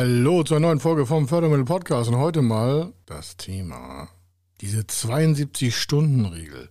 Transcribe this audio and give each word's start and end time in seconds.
Hallo 0.00 0.42
zur 0.44 0.60
neuen 0.60 0.80
Folge 0.80 1.04
vom 1.04 1.28
Fördermittel 1.28 1.66
Podcast 1.66 2.08
und 2.08 2.16
heute 2.16 2.40
mal 2.40 2.94
das 3.04 3.36
Thema 3.36 4.08
diese 4.62 4.80
72-Stunden-Regel. 4.80 6.70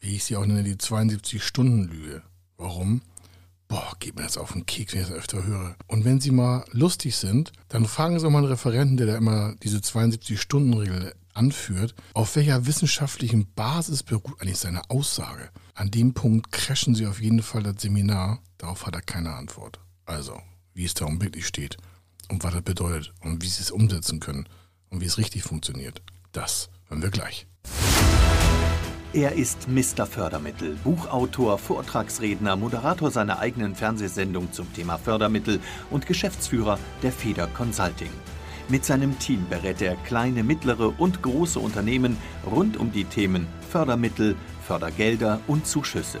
Wie 0.00 0.16
ich 0.16 0.24
sie 0.24 0.36
auch 0.36 0.44
nenne, 0.44 0.62
die 0.62 0.74
72-Stunden-Lüge. 0.74 2.22
Warum? 2.58 3.00
Boah, 3.68 3.94
geht 4.00 4.16
mir 4.16 4.24
das 4.24 4.36
auf 4.36 4.52
den 4.52 4.66
Keks, 4.66 4.92
wenn 4.92 5.00
ich 5.00 5.08
das 5.08 5.16
öfter 5.16 5.46
höre. 5.46 5.76
Und 5.86 6.04
wenn 6.04 6.20
Sie 6.20 6.30
mal 6.30 6.66
lustig 6.72 7.16
sind, 7.16 7.52
dann 7.68 7.86
fragen 7.86 8.20
Sie 8.20 8.28
mal 8.28 8.40
einen 8.40 8.48
Referenten, 8.48 8.98
der 8.98 9.06
da 9.06 9.16
immer 9.16 9.54
diese 9.62 9.78
72-Stunden-Regel 9.78 11.14
anführt, 11.32 11.94
auf 12.12 12.36
welcher 12.36 12.66
wissenschaftlichen 12.66 13.50
Basis 13.54 14.02
beruht 14.02 14.42
eigentlich 14.42 14.58
seine 14.58 14.90
Aussage. 14.90 15.48
An 15.72 15.90
dem 15.90 16.12
Punkt 16.12 16.52
crashen 16.52 16.94
Sie 16.94 17.06
auf 17.06 17.22
jeden 17.22 17.40
Fall 17.40 17.62
das 17.62 17.80
Seminar. 17.80 18.40
Darauf 18.58 18.84
hat 18.84 18.94
er 18.94 19.00
keine 19.00 19.32
Antwort. 19.32 19.80
Also, 20.04 20.38
wie 20.74 20.84
es 20.84 20.92
darum 20.92 21.22
wirklich 21.22 21.46
steht 21.46 21.78
und 22.30 22.44
was 22.44 22.52
das 22.52 22.62
bedeutet 22.62 23.12
und 23.20 23.42
wie 23.42 23.48
sie 23.48 23.62
es 23.62 23.70
umsetzen 23.70 24.20
können 24.20 24.48
und 24.90 25.00
wie 25.00 25.06
es 25.06 25.18
richtig 25.18 25.42
funktioniert. 25.42 26.02
Das 26.32 26.70
hören 26.88 27.02
wir 27.02 27.10
gleich. 27.10 27.46
Er 29.14 29.32
ist 29.32 29.68
Mr. 29.68 30.06
Fördermittel, 30.06 30.74
Buchautor, 30.82 31.58
Vortragsredner, 31.58 32.56
Moderator 32.56 33.10
seiner 33.10 33.40
eigenen 33.40 33.74
Fernsehsendung 33.74 34.52
zum 34.52 34.72
Thema 34.72 34.96
Fördermittel 34.96 35.60
und 35.90 36.06
Geschäftsführer 36.06 36.78
der 37.02 37.12
Feder 37.12 37.46
Consulting. 37.48 38.10
Mit 38.68 38.86
seinem 38.86 39.18
Team 39.18 39.46
berät 39.50 39.82
er 39.82 39.96
kleine, 39.96 40.42
mittlere 40.42 40.98
und 40.98 41.20
große 41.20 41.58
Unternehmen 41.58 42.16
rund 42.50 42.78
um 42.78 42.90
die 42.90 43.04
Themen 43.04 43.46
Fördermittel, 43.68 44.34
Fördergelder 44.66 45.40
und 45.46 45.66
Zuschüsse. 45.66 46.20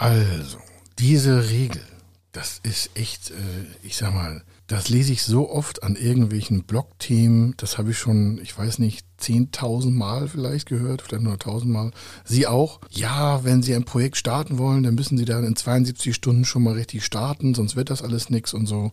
Also, 0.00 0.56
diese 0.98 1.50
Regel, 1.50 1.82
das 2.32 2.58
ist 2.62 2.88
echt, 2.94 3.32
äh, 3.32 3.34
ich 3.82 3.98
sag 3.98 4.14
mal, 4.14 4.42
das 4.66 4.88
lese 4.88 5.12
ich 5.12 5.22
so 5.22 5.50
oft 5.50 5.82
an 5.82 5.94
irgendwelchen 5.94 6.62
Blogthemen, 6.62 7.52
das 7.58 7.76
habe 7.76 7.90
ich 7.90 7.98
schon, 7.98 8.40
ich 8.42 8.56
weiß 8.56 8.78
nicht, 8.78 9.04
10.000 9.20 9.90
Mal 9.90 10.26
vielleicht 10.26 10.70
gehört, 10.70 11.02
vielleicht 11.02 11.22
nur 11.22 11.34
1.000 11.34 11.66
Mal. 11.66 11.90
Sie 12.24 12.46
auch, 12.46 12.80
ja, 12.88 13.44
wenn 13.44 13.62
Sie 13.62 13.74
ein 13.74 13.84
Projekt 13.84 14.16
starten 14.16 14.56
wollen, 14.56 14.84
dann 14.84 14.94
müssen 14.94 15.18
Sie 15.18 15.26
dann 15.26 15.44
in 15.44 15.54
72 15.54 16.14
Stunden 16.14 16.46
schon 16.46 16.62
mal 16.62 16.76
richtig 16.76 17.04
starten, 17.04 17.54
sonst 17.54 17.76
wird 17.76 17.90
das 17.90 18.00
alles 18.00 18.30
nichts 18.30 18.54
und 18.54 18.64
so. 18.64 18.92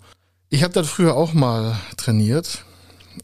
Ich 0.49 0.61
habe 0.61 0.73
das 0.73 0.89
früher 0.89 1.15
auch 1.15 1.31
mal 1.33 1.79
trainiert 1.95 2.65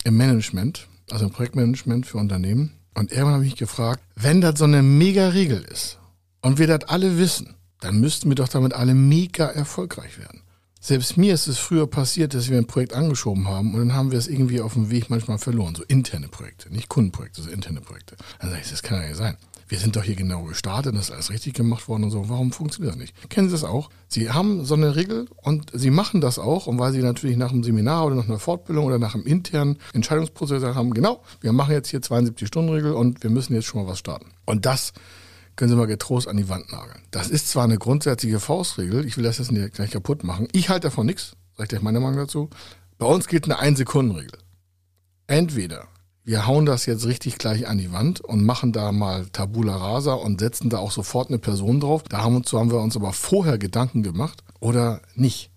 im 0.05 0.15
Management, 0.15 0.87
also 1.11 1.25
im 1.25 1.31
Projektmanagement 1.31 2.05
für 2.05 2.17
Unternehmen. 2.17 2.71
Und 2.93 3.11
irgendwann 3.11 3.33
habe 3.33 3.43
ich 3.43 3.51
mich 3.51 3.59
gefragt, 3.59 4.01
wenn 4.15 4.39
das 4.39 4.57
so 4.57 4.63
eine 4.63 4.81
mega 4.81 5.27
Regel 5.27 5.61
ist 5.63 5.99
und 6.39 6.59
wir 6.59 6.67
das 6.67 6.87
alle 6.87 7.17
wissen, 7.17 7.55
dann 7.83 7.99
müssten 7.99 8.29
wir 8.29 8.35
doch 8.35 8.47
damit 8.47 8.73
alle 8.73 8.93
mega 8.93 9.45
erfolgreich 9.45 10.17
werden. 10.17 10.41
Selbst 10.79 11.15
mir 11.15 11.33
ist 11.33 11.47
es 11.47 11.59
früher 11.59 11.87
passiert, 11.87 12.33
dass 12.33 12.49
wir 12.49 12.57
ein 12.57 12.67
Projekt 12.67 12.93
angeschoben 12.93 13.47
haben 13.47 13.73
und 13.73 13.79
dann 13.79 13.93
haben 13.93 14.11
wir 14.11 14.19
es 14.19 14.27
irgendwie 14.27 14.59
auf 14.59 14.73
dem 14.73 14.89
Weg 14.89 15.09
manchmal 15.09 15.37
verloren. 15.37 15.75
So 15.75 15.83
interne 15.83 16.27
Projekte, 16.27 16.73
nicht 16.73 16.89
Kundenprojekte, 16.89 17.41
so 17.41 17.49
interne 17.49 17.81
Projekte. 17.81 18.17
Dann 18.39 18.49
sage 18.49 18.61
ich, 18.61 18.69
das 18.69 18.83
kann 18.83 19.01
ja 19.01 19.07
nicht 19.07 19.17
sein. 19.17 19.37
Wir 19.69 19.79
sind 19.79 19.95
doch 19.95 20.03
hier 20.03 20.15
genau 20.15 20.43
gestartet, 20.43 20.93
das 20.93 21.05
ist 21.05 21.11
alles 21.11 21.31
richtig 21.31 21.53
gemacht 21.53 21.87
worden 21.87 22.03
und 22.03 22.11
so. 22.11 22.27
Warum 22.27 22.51
funktioniert 22.51 22.93
das 22.93 22.99
nicht? 22.99 23.29
Kennen 23.29 23.47
Sie 23.47 23.53
das 23.53 23.63
auch? 23.63 23.89
Sie 24.07 24.29
haben 24.29 24.65
so 24.65 24.75
eine 24.75 24.95
Regel 24.95 25.27
und 25.37 25.71
Sie 25.73 25.89
machen 25.89 26.19
das 26.19 26.37
auch 26.37 26.67
und 26.67 26.79
weil 26.79 26.91
Sie 26.91 27.01
natürlich 27.01 27.37
nach 27.37 27.51
einem 27.51 27.63
Seminar 27.63 28.05
oder 28.05 28.15
nach 28.15 28.27
einer 28.27 28.39
Fortbildung 28.39 28.85
oder 28.85 28.99
nach 28.99 29.15
einem 29.15 29.25
internen 29.25 29.77
Entscheidungsprozess 29.93 30.63
haben, 30.63 30.93
genau, 30.93 31.23
wir 31.39 31.53
machen 31.53 31.71
jetzt 31.71 31.89
hier 31.89 32.01
72-Stunden-Regel 32.01 32.93
und 32.93 33.23
wir 33.23 33.29
müssen 33.29 33.53
jetzt 33.53 33.65
schon 33.65 33.83
mal 33.83 33.89
was 33.89 33.99
starten. 33.99 34.31
Und 34.45 34.65
das 34.65 34.91
können 35.55 35.69
Sie 35.69 35.75
mal 35.75 35.87
getrost 35.87 36.27
an 36.27 36.37
die 36.37 36.49
Wand 36.49 36.71
nageln. 36.71 37.01
Das 37.11 37.29
ist 37.29 37.49
zwar 37.49 37.63
eine 37.63 37.77
grundsätzliche 37.77 38.39
Faustregel, 38.39 39.05
ich 39.05 39.17
will 39.17 39.23
das 39.23 39.37
jetzt 39.37 39.51
nicht 39.51 39.73
gleich 39.73 39.91
kaputt 39.91 40.23
machen. 40.23 40.47
Ich 40.51 40.69
halte 40.69 40.87
davon 40.87 41.05
nichts, 41.05 41.35
sage 41.53 41.63
ich 41.63 41.69
gleich 41.69 41.81
meine 41.81 41.99
Meinung 41.99 42.17
dazu. 42.17 42.49
Bei 42.97 43.05
uns 43.05 43.27
gilt 43.27 43.45
eine 43.45 43.59
Ein-Sekunden-Regel. 43.59 44.39
Entweder 45.27 45.87
wir 46.25 46.47
hauen 46.47 46.65
das 46.65 46.85
jetzt 46.85 47.05
richtig 47.05 47.37
gleich 47.37 47.67
an 47.67 47.77
die 47.77 47.91
Wand 47.91 48.21
und 48.21 48.45
machen 48.45 48.71
da 48.71 48.93
mal 48.93 49.25
Tabula 49.25 49.75
Rasa 49.75 50.13
und 50.13 50.39
setzen 50.39 50.69
da 50.69 50.77
auch 50.77 50.91
sofort 50.91 51.27
eine 51.27 51.37
Person 51.37 51.81
drauf. 51.81 52.03
Da 52.03 52.19
haben, 52.19 52.41
haben 52.41 52.71
wir 52.71 52.79
uns 52.79 52.95
aber 52.95 53.11
vorher 53.11 53.57
Gedanken 53.57 54.03
gemacht 54.03 54.41
oder 54.61 55.01
nicht. 55.15 55.51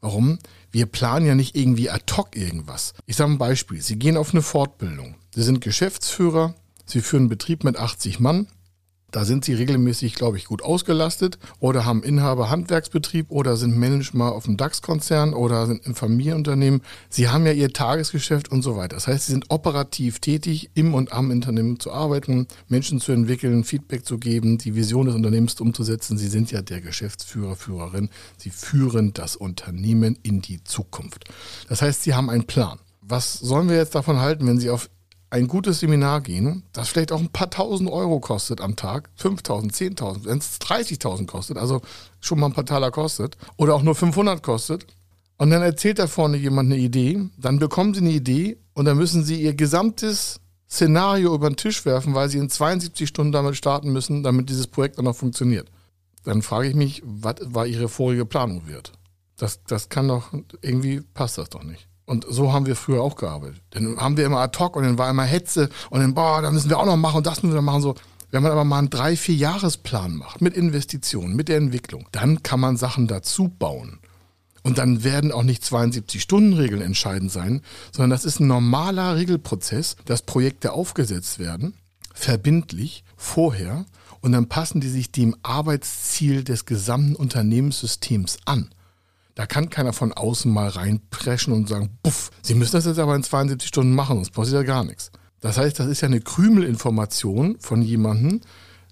Warum? 0.00 0.38
Wir 0.70 0.86
planen 0.86 1.26
ja 1.26 1.34
nicht 1.34 1.56
irgendwie 1.56 1.90
ad 1.90 2.04
hoc 2.16 2.36
irgendwas. 2.36 2.94
Ich 3.06 3.16
sage 3.16 3.32
ein 3.32 3.38
Beispiel. 3.38 3.82
Sie 3.82 3.98
gehen 3.98 4.16
auf 4.16 4.32
eine 4.32 4.42
Fortbildung. 4.42 5.16
Sie 5.34 5.42
sind 5.42 5.60
Geschäftsführer. 5.60 6.54
Sie 6.86 7.00
führen 7.00 7.22
einen 7.22 7.28
Betrieb 7.28 7.64
mit 7.64 7.76
80 7.76 8.20
Mann. 8.20 8.46
Da 9.12 9.26
sind 9.26 9.44
sie 9.44 9.52
regelmäßig, 9.52 10.14
glaube 10.14 10.38
ich, 10.38 10.46
gut 10.46 10.62
ausgelastet 10.62 11.38
oder 11.60 11.84
haben 11.84 12.02
Inhaber 12.02 12.50
Handwerksbetrieb 12.50 13.30
oder 13.30 13.56
sind 13.56 13.76
Manager 13.78 14.32
auf 14.32 14.44
dem 14.44 14.56
DAX-Konzern 14.56 15.34
oder 15.34 15.66
sind 15.66 15.86
im 15.86 15.94
Familienunternehmen. 15.94 16.82
Sie 17.10 17.28
haben 17.28 17.46
ja 17.46 17.52
ihr 17.52 17.72
Tagesgeschäft 17.72 18.50
und 18.50 18.62
so 18.62 18.76
weiter. 18.76 18.96
Das 18.96 19.06
heißt, 19.06 19.26
sie 19.26 19.32
sind 19.32 19.50
operativ 19.50 20.18
tätig, 20.18 20.70
im 20.74 20.94
und 20.94 21.12
am 21.12 21.30
Unternehmen 21.30 21.78
zu 21.78 21.92
arbeiten, 21.92 22.48
Menschen 22.68 23.00
zu 23.00 23.12
entwickeln, 23.12 23.64
Feedback 23.64 24.06
zu 24.06 24.18
geben, 24.18 24.56
die 24.56 24.74
Vision 24.74 25.06
des 25.06 25.14
Unternehmens 25.14 25.60
umzusetzen. 25.60 26.16
Sie 26.16 26.28
sind 26.28 26.50
ja 26.50 26.62
der 26.62 26.80
Geschäftsführer, 26.80 27.54
Führerin. 27.54 28.08
Sie 28.38 28.50
führen 28.50 29.12
das 29.12 29.36
Unternehmen 29.36 30.18
in 30.22 30.40
die 30.40 30.64
Zukunft. 30.64 31.24
Das 31.68 31.82
heißt, 31.82 32.02
sie 32.02 32.14
haben 32.14 32.30
einen 32.30 32.44
Plan. 32.44 32.78
Was 33.02 33.34
sollen 33.34 33.68
wir 33.68 33.76
jetzt 33.76 33.94
davon 33.94 34.20
halten, 34.20 34.46
wenn 34.46 34.58
Sie 34.58 34.70
auf 34.70 34.88
ein 35.32 35.48
gutes 35.48 35.80
Seminar 35.80 36.20
gehen, 36.20 36.62
das 36.74 36.90
vielleicht 36.90 37.10
auch 37.10 37.18
ein 37.18 37.30
paar 37.30 37.48
tausend 37.48 37.90
Euro 37.90 38.20
kostet 38.20 38.60
am 38.60 38.76
Tag, 38.76 39.08
5.000, 39.18 39.72
10.000, 39.72 40.24
wenn 40.26 40.36
es 40.36 40.60
30.000 40.60 41.26
kostet, 41.26 41.56
also 41.56 41.80
schon 42.20 42.38
mal 42.38 42.46
ein 42.46 42.52
paar 42.52 42.66
Taler 42.66 42.90
kostet, 42.90 43.38
oder 43.56 43.74
auch 43.74 43.82
nur 43.82 43.94
500 43.94 44.42
kostet, 44.42 44.86
und 45.38 45.48
dann 45.48 45.62
erzählt 45.62 45.98
da 45.98 46.06
vorne 46.06 46.36
jemand 46.36 46.70
eine 46.70 46.78
Idee, 46.78 47.30
dann 47.38 47.58
bekommen 47.58 47.94
sie 47.94 48.00
eine 48.00 48.10
Idee 48.10 48.58
und 48.74 48.84
dann 48.84 48.98
müssen 48.98 49.24
sie 49.24 49.40
ihr 49.40 49.54
gesamtes 49.54 50.38
Szenario 50.68 51.34
über 51.34 51.48
den 51.48 51.56
Tisch 51.56 51.86
werfen, 51.86 52.14
weil 52.14 52.28
sie 52.28 52.36
in 52.36 52.50
72 52.50 53.08
Stunden 53.08 53.32
damit 53.32 53.56
starten 53.56 53.90
müssen, 53.90 54.22
damit 54.22 54.50
dieses 54.50 54.66
Projekt 54.66 54.98
dann 54.98 55.06
noch 55.06 55.16
funktioniert. 55.16 55.70
Dann 56.24 56.42
frage 56.42 56.68
ich 56.68 56.74
mich, 56.74 57.02
was 57.06 57.36
war 57.40 57.66
ihre 57.66 57.88
vorige 57.88 58.26
Planung 58.26 58.66
wert? 58.66 58.92
Das, 59.38 59.64
das 59.64 59.88
kann 59.88 60.08
doch, 60.08 60.34
irgendwie 60.60 61.00
passt 61.00 61.38
das 61.38 61.48
doch 61.48 61.64
nicht. 61.64 61.88
Und 62.04 62.26
so 62.28 62.52
haben 62.52 62.66
wir 62.66 62.76
früher 62.76 63.02
auch 63.02 63.16
gearbeitet. 63.16 63.62
Dann 63.70 63.96
haben 63.98 64.16
wir 64.16 64.26
immer 64.26 64.40
ad 64.40 64.58
hoc 64.58 64.76
und 64.76 64.84
dann 64.84 64.98
war 64.98 65.08
immer 65.08 65.24
Hetze 65.24 65.68
und 65.90 66.00
dann, 66.00 66.14
boah, 66.14 66.42
da 66.42 66.50
müssen 66.50 66.68
wir 66.68 66.78
auch 66.78 66.86
noch 66.86 66.96
machen 66.96 67.18
und 67.18 67.26
das 67.26 67.42
müssen 67.42 67.54
wir 67.54 67.62
machen. 67.62 67.82
So. 67.82 67.94
Wenn 68.30 68.42
man 68.42 68.52
aber 68.52 68.64
mal 68.64 68.78
einen 68.78 68.90
drei, 68.90 69.16
vier 69.16 69.36
Jahresplan 69.36 70.16
macht 70.16 70.40
mit 70.40 70.56
Investitionen, 70.56 71.36
mit 71.36 71.48
der 71.48 71.58
Entwicklung, 71.58 72.08
dann 72.12 72.42
kann 72.42 72.60
man 72.60 72.76
Sachen 72.76 73.06
dazu 73.06 73.48
bauen. 73.48 74.00
Und 74.62 74.78
dann 74.78 75.04
werden 75.04 75.32
auch 75.32 75.42
nicht 75.42 75.64
72-Stunden-Regeln 75.64 76.82
entscheidend 76.82 77.30
sein, 77.32 77.62
sondern 77.90 78.10
das 78.10 78.24
ist 78.24 78.40
ein 78.40 78.46
normaler 78.46 79.16
Regelprozess, 79.16 79.96
dass 80.04 80.22
Projekte 80.22 80.72
aufgesetzt 80.72 81.38
werden, 81.38 81.74
verbindlich, 82.14 83.04
vorher, 83.16 83.84
und 84.20 84.32
dann 84.32 84.48
passen 84.48 84.80
die 84.80 84.88
sich 84.88 85.10
dem 85.10 85.36
Arbeitsziel 85.42 86.44
des 86.44 86.64
gesamten 86.64 87.16
Unternehmenssystems 87.16 88.38
an. 88.44 88.70
Da 89.34 89.46
kann 89.46 89.70
keiner 89.70 89.92
von 89.92 90.12
außen 90.12 90.52
mal 90.52 90.68
reinpreschen 90.68 91.52
und 91.52 91.68
sagen, 91.68 91.98
buff, 92.02 92.30
Sie 92.42 92.54
müssen 92.54 92.72
das 92.72 92.84
jetzt 92.84 92.98
aber 92.98 93.16
in 93.16 93.22
72 93.22 93.68
Stunden 93.68 93.94
machen, 93.94 94.16
sonst 94.16 94.30
passiert 94.30 94.56
ja 94.56 94.62
gar 94.62 94.84
nichts. 94.84 95.10
Das 95.40 95.58
heißt, 95.58 95.78
das 95.78 95.88
ist 95.88 96.02
ja 96.02 96.08
eine 96.08 96.20
Krümelinformation 96.20 97.56
von 97.58 97.82
jemandem 97.82 98.40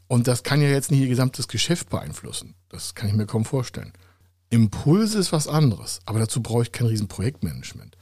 und 0.09 0.27
das 0.27 0.43
kann 0.43 0.61
ja 0.61 0.69
jetzt 0.69 0.91
nicht 0.91 1.01
Ihr 1.01 1.09
gesamtes 1.09 1.47
Geschäft 1.47 1.91
beeinflussen. 1.91 2.55
Das 2.69 2.95
kann 2.95 3.09
ich 3.09 3.15
mir 3.15 3.27
kaum 3.27 3.45
vorstellen. 3.45 3.93
Impulse 4.51 5.19
ist 5.19 5.33
was 5.33 5.47
anderes, 5.47 6.01
aber 6.07 6.19
dazu 6.19 6.43
brauche 6.43 6.63
ich 6.63 6.73
kein 6.73 6.89
Riesenprojektmanagement. 6.89 7.97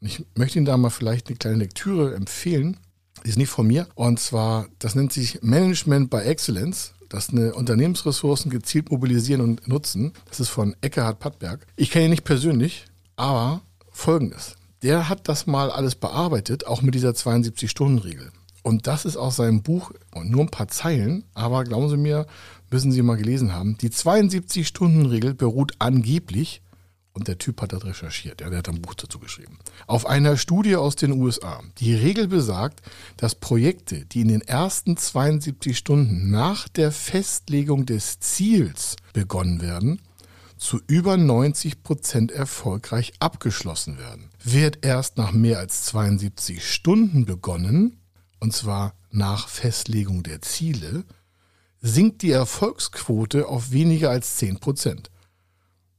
Und 0.00 0.08
ich 0.08 0.26
möchte 0.34 0.58
Ihnen 0.58 0.66
da 0.66 0.76
mal 0.76 0.90
vielleicht 0.90 1.28
eine 1.28 1.36
kleine 1.36 1.58
Lektüre 1.58 2.14
empfehlen. 2.14 2.78
Die 3.24 3.30
ist 3.30 3.38
nicht 3.38 3.48
von 3.48 3.66
mir. 3.66 3.86
Und 3.94 4.18
zwar, 4.18 4.66
das 4.80 4.94
nennt 4.94 5.12
sich 5.12 5.42
Management 5.42 6.10
by 6.10 6.18
Excellence 6.18 6.94
das 7.08 7.30
eine 7.30 7.54
Unternehmensressourcen 7.54 8.50
gezielt 8.50 8.90
mobilisieren 8.90 9.40
und 9.40 9.68
nutzen. 9.68 10.12
Das 10.28 10.40
ist 10.40 10.48
von 10.48 10.74
Eckhard 10.80 11.18
Pattberg. 11.18 11.66
Ich 11.76 11.90
kenne 11.90 12.06
ihn 12.06 12.10
nicht 12.10 12.24
persönlich, 12.24 12.86
aber 13.16 13.62
folgendes. 13.90 14.56
Der 14.82 15.08
hat 15.08 15.28
das 15.28 15.46
mal 15.46 15.70
alles 15.70 15.94
bearbeitet, 15.94 16.66
auch 16.66 16.82
mit 16.82 16.94
dieser 16.94 17.10
72-Stunden-Regel. 17.10 18.30
Und 18.62 18.86
das 18.86 19.04
ist 19.04 19.16
aus 19.16 19.36
seinem 19.36 19.62
Buch, 19.62 19.92
nur 20.24 20.42
ein 20.42 20.50
paar 20.50 20.68
Zeilen, 20.68 21.24
aber 21.34 21.64
glauben 21.64 21.88
Sie 21.88 21.96
mir, 21.96 22.26
müssen 22.70 22.90
Sie 22.90 23.02
mal 23.02 23.16
gelesen 23.16 23.52
haben. 23.52 23.78
Die 23.78 23.90
72-Stunden-Regel 23.90 25.34
beruht 25.34 25.74
angeblich, 25.78 26.62
Und 27.16 27.28
der 27.28 27.38
Typ 27.38 27.62
hat 27.62 27.72
das 27.72 27.82
recherchiert. 27.82 28.42
Ja, 28.42 28.50
der 28.50 28.58
hat 28.58 28.68
ein 28.68 28.82
Buch 28.82 28.92
dazu 28.92 29.18
geschrieben. 29.18 29.58
Auf 29.86 30.04
einer 30.04 30.36
Studie 30.36 30.76
aus 30.76 30.96
den 30.96 31.12
USA. 31.12 31.62
Die 31.78 31.94
Regel 31.94 32.28
besagt, 32.28 32.82
dass 33.16 33.34
Projekte, 33.34 34.04
die 34.04 34.20
in 34.20 34.28
den 34.28 34.42
ersten 34.42 34.98
72 34.98 35.78
Stunden 35.78 36.30
nach 36.30 36.68
der 36.68 36.92
Festlegung 36.92 37.86
des 37.86 38.20
Ziels 38.20 38.96
begonnen 39.14 39.62
werden, 39.62 40.02
zu 40.58 40.78
über 40.88 41.16
90 41.16 41.82
Prozent 41.82 42.32
erfolgreich 42.32 43.14
abgeschlossen 43.18 43.98
werden. 43.98 44.28
Wird 44.44 44.84
erst 44.84 45.16
nach 45.16 45.32
mehr 45.32 45.58
als 45.58 45.84
72 45.84 46.70
Stunden 46.70 47.24
begonnen, 47.24 47.96
und 48.40 48.52
zwar 48.52 48.92
nach 49.10 49.48
Festlegung 49.48 50.22
der 50.22 50.42
Ziele, 50.42 51.04
sinkt 51.80 52.20
die 52.20 52.32
Erfolgsquote 52.32 53.48
auf 53.48 53.70
weniger 53.70 54.10
als 54.10 54.36
10 54.36 54.58
Prozent. 54.58 55.10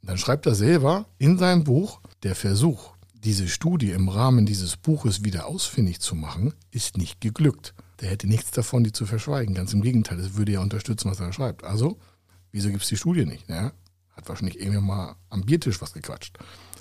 Dann 0.02 0.18
schreibt 0.18 0.46
er 0.46 0.56
selber 0.56 1.06
in 1.18 1.38
seinem 1.38 1.64
Buch, 1.64 2.00
der 2.24 2.36
Versuch, 2.36 2.94
diese 3.24 3.48
Studie 3.48 3.92
im 3.92 4.10
Rahmen 4.10 4.46
dieses 4.46 4.78
Buches 4.78 5.24
wieder 5.24 5.48
ausfindig 5.48 6.00
zu 6.00 6.16
machen, 6.16 6.54
ist 6.72 6.98
nicht 6.98 7.20
geglückt. 7.20 7.74
Der 8.00 8.10
hätte 8.10 8.28
nichts 8.28 8.52
davon, 8.52 8.84
die 8.84 8.92
zu 8.92 9.06
verschweigen. 9.06 9.56
Ganz 9.56 9.74
im 9.74 9.82
Gegenteil, 9.82 10.18
das 10.18 10.36
würde 10.36 10.52
ja 10.54 10.62
unterstützen, 10.62 11.10
was 11.10 11.20
er 11.20 11.34
schreibt. 11.34 11.64
Also, 11.64 11.98
wieso 12.52 12.70
gibt 12.70 12.84
es 12.84 12.90
die 12.90 12.98
Studie 12.98 13.26
nicht? 13.26 13.50
Ja, 13.50 13.74
hat 14.12 14.30
wahrscheinlich 14.30 14.60
irgendwann 14.60 14.86
mal 14.86 15.16
am 15.30 15.42
Biertisch 15.42 15.82
was 15.82 15.94
gequatscht. 15.94 16.38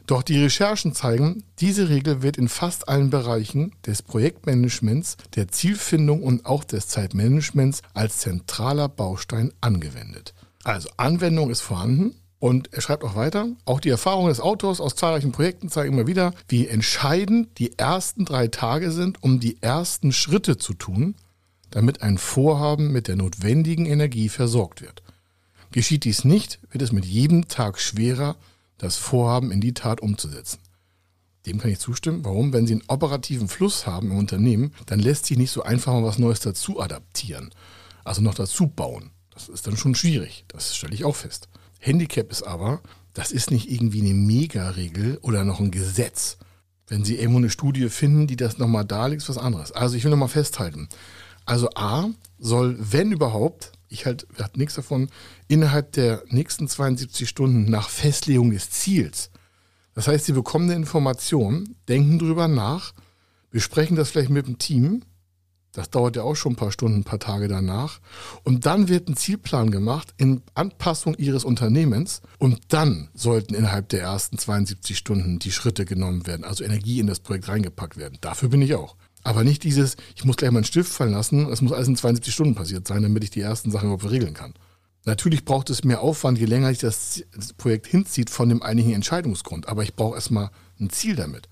Doch 0.06 0.22
die 0.22 0.40
Recherchen 0.40 0.94
zeigen, 0.94 1.42
diese 1.58 1.88
Regel 1.88 2.22
wird 2.22 2.36
in 2.36 2.48
fast 2.48 2.88
allen 2.88 3.10
Bereichen 3.10 3.74
des 3.84 4.02
Projektmanagements, 4.02 5.16
der 5.34 5.48
Zielfindung 5.48 6.22
und 6.22 6.46
auch 6.46 6.62
des 6.62 6.86
Zeitmanagements 6.86 7.82
als 7.92 8.18
zentraler 8.18 8.88
Baustein 8.88 9.52
angewendet. 9.60 10.32
Also 10.62 10.88
Anwendung 10.96 11.50
ist 11.50 11.60
vorhanden, 11.60 12.14
und 12.46 12.72
er 12.72 12.80
schreibt 12.80 13.02
auch 13.02 13.16
weiter, 13.16 13.48
auch 13.64 13.80
die 13.80 13.88
Erfahrungen 13.88 14.28
des 14.28 14.38
Autors 14.40 14.80
aus 14.80 14.94
zahlreichen 14.94 15.32
Projekten 15.32 15.68
zeigen 15.68 15.94
immer 15.94 16.06
wieder, 16.06 16.32
wie 16.46 16.68
entscheidend 16.68 17.58
die 17.58 17.76
ersten 17.76 18.24
drei 18.24 18.46
Tage 18.46 18.92
sind, 18.92 19.20
um 19.20 19.40
die 19.40 19.60
ersten 19.62 20.12
Schritte 20.12 20.56
zu 20.56 20.72
tun, 20.72 21.16
damit 21.70 22.02
ein 22.02 22.18
Vorhaben 22.18 22.92
mit 22.92 23.08
der 23.08 23.16
notwendigen 23.16 23.84
Energie 23.84 24.28
versorgt 24.28 24.80
wird. 24.80 25.02
Geschieht 25.72 26.04
dies 26.04 26.24
nicht, 26.24 26.60
wird 26.70 26.82
es 26.82 26.92
mit 26.92 27.04
jedem 27.04 27.48
Tag 27.48 27.80
schwerer, 27.80 28.36
das 28.78 28.96
Vorhaben 28.96 29.50
in 29.50 29.60
die 29.60 29.74
Tat 29.74 30.00
umzusetzen. 30.00 30.60
Dem 31.46 31.58
kann 31.58 31.72
ich 31.72 31.80
zustimmen. 31.80 32.24
Warum? 32.24 32.52
Wenn 32.52 32.68
Sie 32.68 32.74
einen 32.74 32.84
operativen 32.86 33.48
Fluss 33.48 33.88
haben 33.88 34.12
im 34.12 34.18
Unternehmen, 34.18 34.72
dann 34.86 35.00
lässt 35.00 35.26
sich 35.26 35.36
nicht 35.36 35.50
so 35.50 35.64
einfach 35.64 35.92
mal 35.94 36.04
was 36.04 36.20
Neues 36.20 36.38
dazu 36.38 36.80
adaptieren. 36.80 37.50
Also 38.04 38.22
noch 38.22 38.34
dazu 38.34 38.68
bauen. 38.68 39.10
Das 39.34 39.48
ist 39.48 39.66
dann 39.66 39.76
schon 39.76 39.96
schwierig. 39.96 40.44
Das 40.46 40.76
stelle 40.76 40.94
ich 40.94 41.04
auch 41.04 41.16
fest. 41.16 41.48
Handicap 41.86 42.30
ist 42.32 42.42
aber, 42.42 42.80
das 43.14 43.30
ist 43.30 43.50
nicht 43.50 43.70
irgendwie 43.70 44.00
eine 44.00 44.14
Mega-Regel 44.14 45.18
oder 45.22 45.44
noch 45.44 45.60
ein 45.60 45.70
Gesetz. 45.70 46.36
Wenn 46.88 47.04
Sie 47.04 47.16
irgendwo 47.16 47.38
eine 47.38 47.50
Studie 47.50 47.88
finden, 47.88 48.26
die 48.26 48.36
das 48.36 48.58
nochmal 48.58 48.84
darlegt, 48.84 49.22
ist 49.22 49.28
was 49.28 49.38
anderes. 49.38 49.72
Also 49.72 49.96
ich 49.96 50.04
will 50.04 50.10
nochmal 50.10 50.28
festhalten. 50.28 50.88
Also 51.44 51.70
A 51.74 52.08
soll, 52.38 52.76
wenn 52.78 53.12
überhaupt, 53.12 53.72
ich 53.88 54.04
halt, 54.04 54.26
hatten 54.40 54.58
nichts 54.58 54.74
davon, 54.74 55.08
innerhalb 55.46 55.92
der 55.92 56.24
nächsten 56.28 56.66
72 56.66 57.28
Stunden 57.28 57.70
nach 57.70 57.88
Festlegung 57.88 58.50
des 58.50 58.70
Ziels. 58.70 59.30
Das 59.94 60.08
heißt, 60.08 60.26
Sie 60.26 60.32
bekommen 60.32 60.68
eine 60.68 60.74
Information, 60.74 61.76
denken 61.88 62.18
drüber 62.18 62.48
nach, 62.48 62.92
besprechen 63.50 63.96
das 63.96 64.10
vielleicht 64.10 64.30
mit 64.30 64.46
dem 64.46 64.58
Team, 64.58 65.02
das 65.76 65.90
dauert 65.90 66.16
ja 66.16 66.22
auch 66.22 66.36
schon 66.36 66.52
ein 66.52 66.56
paar 66.56 66.72
Stunden, 66.72 67.00
ein 67.00 67.04
paar 67.04 67.18
Tage 67.18 67.48
danach. 67.48 68.00
Und 68.44 68.64
dann 68.64 68.88
wird 68.88 69.08
ein 69.08 69.16
Zielplan 69.16 69.70
gemacht 69.70 70.14
in 70.16 70.40
Anpassung 70.54 71.14
Ihres 71.16 71.44
Unternehmens. 71.44 72.22
Und 72.38 72.60
dann 72.68 73.10
sollten 73.12 73.54
innerhalb 73.54 73.90
der 73.90 74.00
ersten 74.00 74.38
72 74.38 74.96
Stunden 74.96 75.38
die 75.38 75.52
Schritte 75.52 75.84
genommen 75.84 76.26
werden, 76.26 76.44
also 76.44 76.64
Energie 76.64 76.98
in 76.98 77.06
das 77.06 77.20
Projekt 77.20 77.48
reingepackt 77.48 77.98
werden. 77.98 78.16
Dafür 78.22 78.48
bin 78.48 78.62
ich 78.62 78.74
auch. 78.74 78.96
Aber 79.22 79.44
nicht 79.44 79.64
dieses, 79.64 79.96
ich 80.14 80.24
muss 80.24 80.36
gleich 80.36 80.50
mal 80.50 80.60
einen 80.60 80.64
Stift 80.64 80.90
fallen 80.90 81.12
lassen, 81.12 81.50
es 81.50 81.60
muss 81.60 81.72
alles 81.72 81.88
in 81.88 81.96
72 81.96 82.32
Stunden 82.32 82.54
passiert 82.54 82.88
sein, 82.88 83.02
damit 83.02 83.22
ich 83.24 83.30
die 83.30 83.40
ersten 83.42 83.70
Sachen 83.70 83.90
überhaupt 83.90 84.10
regeln 84.10 84.32
kann. 84.32 84.54
Natürlich 85.04 85.44
braucht 85.44 85.68
es 85.68 85.84
mehr 85.84 86.00
Aufwand, 86.00 86.38
je 86.38 86.46
länger 86.46 86.70
ich 86.70 86.78
das 86.78 87.22
Projekt 87.58 87.86
hinzieht 87.86 88.30
von 88.30 88.48
dem 88.48 88.62
einigen 88.62 88.94
Entscheidungsgrund. 88.94 89.68
Aber 89.68 89.82
ich 89.82 89.94
brauche 89.94 90.14
erstmal 90.14 90.50
ein 90.80 90.88
Ziel 90.88 91.16
damit. 91.16 91.50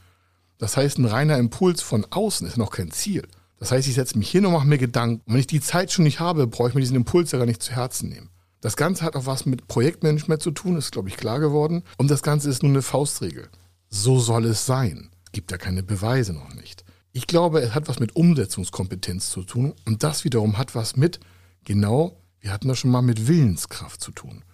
Das 0.57 0.79
heißt, 0.79 0.99
ein 0.99 1.05
reiner 1.05 1.37
Impuls 1.37 1.83
von 1.83 2.07
außen 2.09 2.47
ist 2.47 2.57
noch 2.57 2.71
kein 2.71 2.91
Ziel. 2.91 3.29
Das 3.59 3.71
heißt, 3.71 3.89
ich 3.89 3.95
setze 3.95 4.19
mich 4.19 4.31
hin 4.31 4.45
und 4.47 4.53
mache 4.53 4.67
mir 4.67 4.79
Gedanken. 4.79 5.23
Und 5.27 5.35
wenn 5.35 5.41
ich 5.41 5.47
die 5.47 5.61
Zeit 5.61 5.93
schon 5.93 6.05
nicht 6.05 6.21
habe, 6.21 6.47
brauche 6.47 6.69
ich 6.69 6.75
mir 6.75 6.81
diesen 6.81 6.97
Impuls 6.97 7.33
ja 7.33 7.39
gar 7.39 7.47
nicht 7.47 7.63
zu 7.63 7.73
Herzen 7.73 8.09
nehmen. 8.09 8.31
Das 8.61 8.77
Ganze 8.77 9.05
hat 9.05 9.15
auch 9.15 9.27
was 9.27 9.47
mit 9.47 9.69
Projektmanagement 9.69 10.43
zu 10.43 10.51
tun, 10.51 10.77
ist, 10.77 10.93
glaube 10.93 11.09
ich, 11.09 11.17
klar 11.17 11.39
geworden. 11.39 11.83
Und 11.99 12.11
das 12.11 12.23
Ganze 12.23 12.49
ist 12.49 12.63
nur 12.63 12.73
eine 12.73 12.83
Faustregel. 12.83 13.49
So 13.91 14.19
soll 14.19 14.47
es 14.47 14.67
sein. 14.67 15.11
Gibt 15.33 15.51
ja 15.51 15.59
keine 15.59 15.83
Beweise 15.83 16.33
noch 16.33 16.55
nicht. 16.55 16.85
Ich 17.13 17.27
glaube, 17.27 17.61
es 17.61 17.75
hat 17.75 17.89
was 17.89 18.01
mit 18.01 18.17
Umsetzungskompetenz 18.17 19.31
zu 19.31 19.43
tun. 19.45 19.75
Und 19.85 20.03
das 20.03 20.25
wiederum 20.25 20.59
hat 20.59 20.75
was 20.75 20.97
mit, 20.97 21.21
genau, 21.65 22.21
wir 22.41 22.53
hatten 22.53 22.69
das 22.69 22.79
schon 22.79 22.91
mal 22.91 23.03
mit 23.03 23.29
Willenskraft 23.29 24.01
zu 24.01 24.11
tun. 24.11 24.45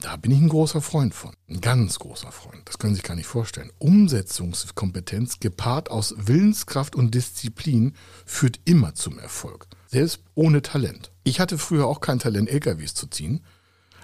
Da 0.00 0.16
bin 0.16 0.30
ich 0.30 0.38
ein 0.38 0.48
großer 0.48 0.80
Freund 0.80 1.14
von. 1.14 1.32
Ein 1.48 1.60
ganz 1.60 1.98
großer 1.98 2.32
Freund. 2.32 2.62
Das 2.68 2.78
können 2.78 2.94
Sie 2.94 2.98
sich 2.98 3.04
gar 3.04 3.14
nicht 3.14 3.26
vorstellen. 3.26 3.70
Umsetzungskompetenz 3.78 5.40
gepaart 5.40 5.90
aus 5.90 6.14
Willenskraft 6.18 6.96
und 6.96 7.14
Disziplin 7.14 7.94
führt 8.24 8.60
immer 8.64 8.94
zum 8.94 9.18
Erfolg. 9.18 9.66
Selbst 9.86 10.20
ohne 10.34 10.62
Talent. 10.62 11.12
Ich 11.24 11.40
hatte 11.40 11.58
früher 11.58 11.86
auch 11.86 12.00
kein 12.00 12.18
Talent, 12.18 12.48
LKWs 12.48 12.94
zu 12.94 13.06
ziehen. 13.06 13.42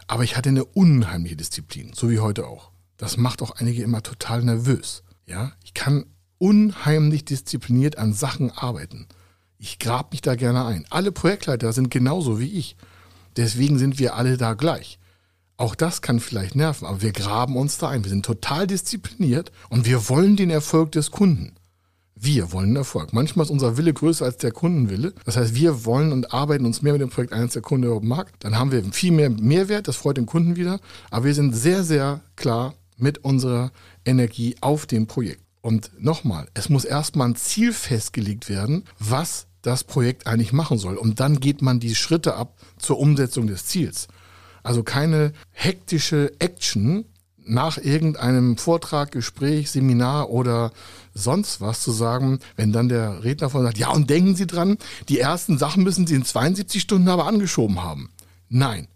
Aber 0.07 0.25
ich 0.25 0.37
hatte 0.37 0.49
eine 0.49 0.65
unheimliche 0.65 1.37
Disziplin. 1.37 1.93
So 1.95 2.11
wie 2.11 2.21
heute 2.21 2.47
auch. 2.47 2.71
Das 2.97 3.17
macht 3.17 3.43
auch 3.43 3.53
einige 3.53 3.83
immer 3.83 4.03
total 4.03 4.43
nervös. 4.43 5.03
Ja, 5.27 5.53
ich 5.65 5.75
kann 5.75 6.07
unheimlich 6.39 7.25
diszipliniert 7.25 7.99
an 7.99 8.13
Sachen 8.13 8.51
arbeiten. 8.51 9.07
Ich 9.59 9.79
grab 9.79 10.13
mich 10.13 10.23
da 10.23 10.35
gerne 10.35 10.65
ein. 10.65 10.87
Alle 10.91 11.13
Projektleiter 11.13 11.73
sind 11.73 11.91
genauso 11.91 12.41
wie 12.41 12.53
ich. 12.53 12.77
Deswegen 13.37 13.79
sind 13.79 13.99
wir 13.99 14.17
alle 14.17 14.37
da 14.37 14.55
gleich. 14.55 14.99
Auch 15.63 15.77
das 15.77 16.03
kann 16.03 16.19
vielleicht 16.19 16.57
nerven, 16.57 16.87
aber 16.87 17.03
wir 17.03 17.13
graben 17.13 17.57
uns 17.57 17.79
da 17.79 17.89
ein. 17.89 18.03
Wir 18.03 18.11
sind 18.11 18.27
total 18.27 18.67
diszipliniert 18.67 19.53
und 19.69 19.87
wir 19.87 20.09
wollen 20.09 20.35
den 20.35 20.51
Erfolg 20.51 20.91
des 20.91 21.13
Kunden. 21.13 21.53
Wir 22.17 22.51
wollen 22.51 22.75
Erfolg. 22.75 23.13
Manchmal 23.13 23.47
ist 23.47 23.51
unser 23.51 23.77
Wille 23.77 23.95
größer 23.95 24.25
als 24.25 24.39
der 24.39 24.51
Kundenwille. 24.51 25.15
Das 25.25 25.37
heißt, 25.37 25.55
wir 25.55 25.85
wollen 25.85 26.11
und 26.11 26.35
arbeiten 26.35 26.67
uns 26.67 26.83
mehr 26.83 26.95
mit 26.95 27.01
dem 27.01 27.11
Projekt 27.11 27.33
ein, 27.33 27.43
als 27.43 27.53
der 27.53 27.63
Kunde 27.63 27.87
überhaupt 27.87 28.05
mag. 28.05 28.33
Dann 28.41 28.59
haben 28.59 28.73
wir 28.73 28.83
viel 28.93 29.13
mehr 29.13 29.31
Mehrwert, 29.31 29.87
das 29.87 29.95
freut 29.95 30.17
den 30.17 30.27
Kunden 30.27 30.57
wieder. 30.57 30.81
Aber 31.13 31.27
wir 31.27 31.35
sind 31.35 31.55
sehr, 31.55 31.85
sehr 31.85 32.23
klar 32.35 32.75
mit 32.97 33.19
unserer 33.19 33.71
Energie 34.05 34.57
auf 34.63 34.87
dem 34.87 35.07
Projekt. 35.07 35.45
Und 35.61 35.93
nochmal, 35.97 36.49
es 36.55 36.71
muss 36.71 36.85
erstmal 36.85 37.29
ein 37.29 37.37
Ziel 37.37 37.73
festgelegt 37.73 38.49
werden, 38.49 38.83
was 38.99 39.47
das 39.63 39.85
Projekt 39.85 40.27
eigentlich 40.27 40.53
machen 40.53 40.79
soll. 40.79 40.97
Und 40.97 41.21
dann 41.21 41.39
geht 41.39 41.63
man 41.63 41.79
die 41.79 41.95
Schritte 41.95 42.35
ab 42.35 42.57
zur 42.79 42.99
Umsetzung 42.99 43.47
des 43.47 43.67
Ziels. 43.67 44.09
Also 44.63 44.83
keine 44.83 45.33
hektische 45.51 46.33
Action 46.39 47.05
nach 47.45 47.79
irgendeinem 47.79 48.57
Vortrag, 48.57 49.11
Gespräch, 49.11 49.71
Seminar 49.71 50.31
oder 50.31 50.73
sonst 51.15 51.61
was 51.61 51.81
zu 51.81 51.91
sagen, 51.91 52.39
wenn 52.57 52.73
dann 52.73 52.89
der 52.89 53.25
Redner 53.25 53.51
von 53.51 53.63
sagt, 53.63 53.79
ja 53.79 53.91
und 53.91 54.09
denken 54.09 54.37
Sie 54.37 54.47
dran, 54.47 54.79
die 55.09 55.19
ersten 55.19 55.59
Sachen 55.59 55.83
müssen 55.83 56.07
Sie 56.07 56.15
in 56.15 56.25
72 56.25 56.81
Stunden 56.81 57.09
aber 57.09 57.27
angeschoben 57.27 57.83
haben. 57.83 58.11
Nein. 58.49 58.89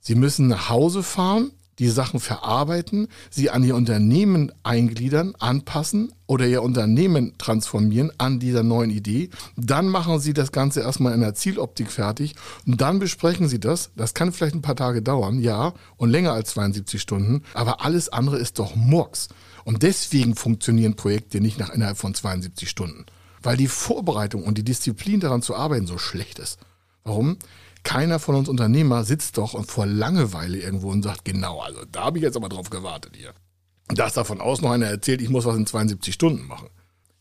Sie 0.00 0.14
müssen 0.14 0.46
nach 0.48 0.68
Hause 0.68 1.02
fahren, 1.02 1.50
die 1.78 1.88
Sachen 1.88 2.20
verarbeiten, 2.20 3.08
sie 3.30 3.50
an 3.50 3.62
ihr 3.62 3.74
Unternehmen 3.74 4.52
eingliedern, 4.62 5.34
anpassen 5.38 6.12
oder 6.26 6.46
ihr 6.46 6.62
Unternehmen 6.62 7.34
transformieren 7.38 8.10
an 8.18 8.38
dieser 8.38 8.62
neuen 8.62 8.90
Idee. 8.90 9.30
Dann 9.56 9.88
machen 9.88 10.18
sie 10.18 10.32
das 10.32 10.52
Ganze 10.52 10.80
erstmal 10.80 11.14
in 11.14 11.20
der 11.20 11.34
Zieloptik 11.34 11.90
fertig 11.90 12.34
und 12.66 12.80
dann 12.80 12.98
besprechen 12.98 13.48
sie 13.48 13.60
das. 13.60 13.90
Das 13.96 14.14
kann 14.14 14.32
vielleicht 14.32 14.54
ein 14.54 14.62
paar 14.62 14.76
Tage 14.76 15.02
dauern, 15.02 15.40
ja, 15.40 15.74
und 15.96 16.10
länger 16.10 16.32
als 16.32 16.50
72 16.50 17.00
Stunden, 17.00 17.42
aber 17.54 17.84
alles 17.84 18.08
andere 18.08 18.38
ist 18.38 18.58
doch 18.58 18.74
Murks. 18.74 19.28
Und 19.64 19.82
deswegen 19.82 20.36
funktionieren 20.36 20.94
Projekte 20.94 21.40
nicht 21.40 21.58
nach 21.58 21.70
innerhalb 21.70 21.98
von 21.98 22.14
72 22.14 22.70
Stunden. 22.70 23.04
Weil 23.42 23.56
die 23.56 23.66
Vorbereitung 23.66 24.44
und 24.44 24.58
die 24.58 24.64
Disziplin 24.64 25.18
daran 25.18 25.42
zu 25.42 25.56
arbeiten 25.56 25.86
so 25.86 25.98
schlecht 25.98 26.38
ist. 26.38 26.58
Warum? 27.02 27.36
Keiner 27.86 28.18
von 28.18 28.34
uns 28.34 28.48
Unternehmer 28.48 29.04
sitzt 29.04 29.38
doch 29.38 29.54
und 29.54 29.70
vor 29.70 29.86
Langeweile 29.86 30.58
irgendwo 30.58 30.90
und 30.90 31.04
sagt, 31.04 31.24
genau, 31.24 31.60
also 31.60 31.84
da 31.92 32.06
habe 32.06 32.18
ich 32.18 32.24
jetzt 32.24 32.36
aber 32.36 32.48
drauf 32.48 32.68
gewartet 32.68 33.14
hier. 33.16 33.32
Dass 33.86 34.14
davon 34.14 34.40
aus 34.40 34.60
noch 34.60 34.72
einer 34.72 34.86
erzählt, 34.86 35.22
ich 35.22 35.28
muss 35.28 35.44
was 35.44 35.56
in 35.56 35.66
72 35.66 36.12
Stunden 36.12 36.48
machen. 36.48 36.68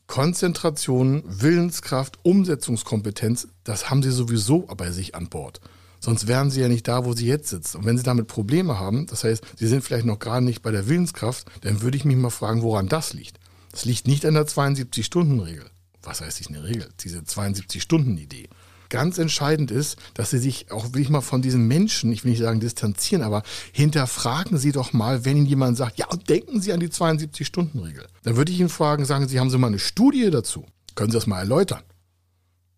Konzentration, 0.07 1.23
Willenskraft, 1.27 2.17
Umsetzungskompetenz, 2.23 3.47
das 3.63 3.91
haben 3.91 4.01
sie 4.01 4.09
sowieso 4.09 4.61
bei 4.75 4.89
sich 4.89 5.13
an 5.13 5.29
Bord. 5.29 5.61
Sonst 5.99 6.25
wären 6.25 6.49
sie 6.49 6.61
ja 6.61 6.67
nicht 6.67 6.87
da, 6.87 7.05
wo 7.05 7.13
sie 7.13 7.27
jetzt 7.27 7.49
sitzen. 7.49 7.77
Und 7.77 7.85
wenn 7.85 7.97
sie 7.97 8.03
damit 8.03 8.25
Probleme 8.25 8.79
haben, 8.79 9.05
das 9.05 9.23
heißt, 9.23 9.43
sie 9.57 9.67
sind 9.67 9.83
vielleicht 9.83 10.05
noch 10.05 10.17
gerade 10.17 10.43
nicht 10.43 10.63
bei 10.63 10.71
der 10.71 10.87
Willenskraft, 10.87 11.45
dann 11.61 11.83
würde 11.83 11.97
ich 11.97 12.05
mich 12.05 12.17
mal 12.17 12.31
fragen, 12.31 12.63
woran 12.63 12.87
das 12.87 13.13
liegt. 13.13 13.39
Das 13.69 13.85
liegt 13.85 14.07
nicht 14.07 14.25
an 14.25 14.33
der 14.33 14.47
72-Stunden-Regel. 14.47 15.69
Was 16.01 16.21
heißt 16.21 16.39
nicht 16.39 16.49
eine 16.49 16.63
Regel? 16.63 16.89
Diese 17.01 17.19
72-Stunden-Idee. 17.19 18.49
Ganz 18.89 19.17
entscheidend 19.17 19.71
ist, 19.71 19.97
dass 20.13 20.29
Sie 20.29 20.37
sich 20.37 20.71
auch 20.71 20.85
wirklich 20.85 21.09
mal 21.09 21.21
von 21.21 21.41
diesen 21.41 21.67
Menschen, 21.67 22.11
ich 22.11 22.23
will 22.23 22.31
nicht 22.31 22.41
sagen 22.41 22.59
distanzieren, 22.59 23.23
aber 23.23 23.43
hinterfragen 23.71 24.57
Sie 24.57 24.71
doch 24.71 24.93
mal, 24.93 25.25
wenn 25.25 25.37
Ihnen 25.37 25.45
jemand 25.45 25.77
sagt, 25.77 25.97
ja, 25.97 26.07
denken 26.29 26.61
Sie 26.61 26.73
an 26.73 26.79
die 26.79 26.89
72-Stunden-Regel. 26.89 28.07
Dann 28.23 28.35
würde 28.35 28.51
ich 28.51 28.59
Ihnen 28.59 28.69
fragen, 28.69 29.05
sagen 29.05 29.27
Sie, 29.27 29.39
haben 29.39 29.49
Sie 29.49 29.57
mal 29.57 29.67
eine 29.67 29.79
Studie 29.79 30.29
dazu? 30.29 30.65
Können 30.95 31.11
Sie 31.11 31.17
das 31.17 31.27
mal 31.27 31.39
erläutern? 31.39 31.81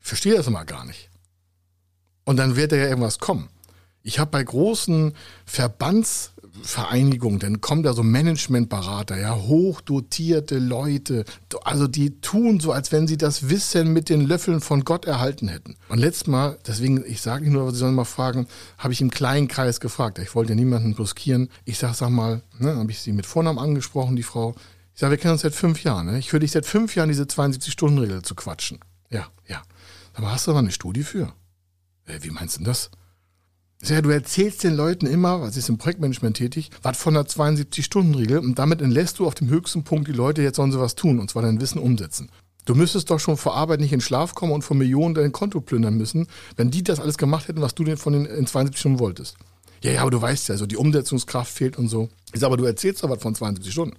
Ich 0.01 0.07
verstehe 0.07 0.35
das 0.35 0.49
mal 0.49 0.63
gar 0.63 0.85
nicht. 0.85 1.09
Und 2.25 2.37
dann 2.37 2.55
wird 2.55 2.71
da 2.71 2.75
ja 2.75 2.87
irgendwas 2.87 3.19
kommen. 3.19 3.49
Ich 4.01 4.19
habe 4.19 4.31
bei 4.31 4.43
großen 4.43 5.13
Verbandsvereinigungen, 6.63 7.39
dann 7.39 7.61
kommen 7.61 7.83
da 7.83 7.93
so 7.93 8.03
Managementberater, 8.03 9.17
ja, 9.17 9.35
hochdotierte 9.35 10.59
Leute, 10.59 11.25
also 11.63 11.87
die 11.87 12.21
tun 12.21 12.59
so, 12.59 12.71
als 12.71 12.91
wenn 12.91 13.07
sie 13.07 13.17
das 13.17 13.49
Wissen 13.49 13.93
mit 13.93 14.09
den 14.09 14.21
Löffeln 14.21 14.61
von 14.61 14.83
Gott 14.83 15.05
erhalten 15.05 15.47
hätten. 15.47 15.75
Und 15.89 15.99
letztes 15.99 16.27
Mal, 16.27 16.57
deswegen, 16.65 17.03
ich 17.05 17.21
sage 17.21 17.43
nicht 17.43 17.53
nur, 17.53 17.71
Sie 17.71 17.77
sollen 17.77 17.95
mal 17.95 18.05
fragen, 18.05 18.47
habe 18.77 18.93
ich 18.93 19.01
im 19.01 19.11
kleinen 19.11 19.47
Kreis 19.47 19.79
gefragt. 19.79 20.19
Ich 20.19 20.35
wollte 20.35 20.55
niemanden 20.55 20.95
bruskieren. 20.95 21.49
Ich 21.65 21.77
sage, 21.77 21.93
sag 21.93 22.09
mal, 22.09 22.41
ne, 22.59 22.75
habe 22.75 22.91
ich 22.91 22.99
sie 22.99 23.11
mit 23.11 23.25
Vornamen 23.25 23.59
angesprochen, 23.59 24.15
die 24.15 24.23
Frau. 24.23 24.55
Ich 24.93 25.01
sage, 25.01 25.11
wir 25.11 25.17
kennen 25.17 25.33
uns 25.33 25.41
seit 25.41 25.53
fünf 25.53 25.83
Jahren. 25.83 26.07
Ne? 26.07 26.19
Ich 26.19 26.31
höre 26.31 26.39
dich 26.39 26.51
seit 26.51 26.65
fünf 26.65 26.95
Jahren 26.95 27.09
diese 27.09 27.23
72-Stunden-Regel 27.23 28.23
zu 28.23 28.35
quatschen. 28.35 28.79
Ja, 29.09 29.27
ja. 29.47 29.61
Aber 30.13 30.31
hast 30.31 30.47
du 30.47 30.51
da 30.51 30.59
eine 30.59 30.71
Studie 30.71 31.03
für? 31.03 31.33
Äh, 32.05 32.19
wie 32.21 32.31
meinst 32.31 32.55
du 32.55 32.59
denn 32.59 32.65
das? 32.65 32.89
Ja, 33.83 34.01
du 34.01 34.09
erzählst 34.09 34.63
den 34.63 34.75
Leuten 34.75 35.05
immer, 35.05 35.41
was 35.41 35.55
ist 35.55 35.69
im 35.69 35.77
Projektmanagement 35.77 36.35
tätig, 36.35 36.71
was 36.81 36.97
von 36.97 37.13
der 37.13 37.25
72-Stunden-Regel 37.25 38.39
und 38.39 38.57
damit 38.57 38.81
entlässt 38.81 39.19
du 39.19 39.27
auf 39.27 39.35
dem 39.35 39.49
höchsten 39.49 39.83
Punkt 39.83 40.07
die 40.07 40.13
Leute, 40.13 40.41
jetzt 40.41 40.55
sollen 40.55 40.71
sie 40.71 40.79
was 40.79 40.95
tun 40.95 41.19
und 41.19 41.29
zwar 41.29 41.43
dein 41.43 41.61
Wissen 41.61 41.79
umsetzen. 41.79 42.29
Du 42.65 42.75
müsstest 42.75 43.09
doch 43.11 43.19
schon 43.19 43.37
vor 43.37 43.55
Arbeit 43.55 43.79
nicht 43.79 43.93
in 43.93 44.01
Schlaf 44.01 44.35
kommen 44.35 44.51
und 44.51 44.63
von 44.63 44.77
Millionen 44.77 45.13
dein 45.13 45.31
Konto 45.31 45.61
plündern 45.61 45.95
müssen, 45.95 46.27
wenn 46.55 46.71
die 46.71 46.83
das 46.83 46.99
alles 46.99 47.17
gemacht 47.17 47.47
hätten, 47.47 47.61
was 47.61 47.75
du 47.75 47.95
von 47.95 48.13
den 48.13 48.25
in 48.25 48.47
72 48.47 48.79
Stunden 48.79 48.99
wolltest. 48.99 49.37
Ja, 49.83 49.91
ja, 49.91 50.01
aber 50.01 50.11
du 50.11 50.21
weißt 50.21 50.49
ja, 50.49 50.57
so 50.57 50.65
die 50.65 50.75
Umsetzungskraft 50.75 51.53
fehlt 51.53 51.77
und 51.77 51.87
so. 51.87 52.09
Ich 52.33 52.39
sag, 52.39 52.47
aber 52.47 52.57
du 52.57 52.65
erzählst 52.65 53.03
doch 53.03 53.09
was 53.09 53.21
von 53.21 53.35
72 53.35 53.71
Stunden. 53.71 53.95